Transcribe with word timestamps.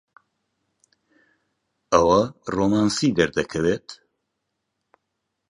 ئەوە 1.93 2.21
ڕۆمانسی 2.53 3.09
دەردەکەوێت؟ 3.17 3.87